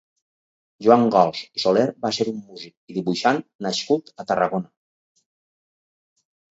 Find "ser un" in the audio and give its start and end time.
2.19-2.39